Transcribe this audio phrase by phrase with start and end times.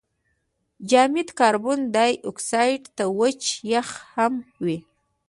[0.89, 3.41] جامد کاربن دای اکساید ته وچ
[3.73, 4.79] یخ هم وايي.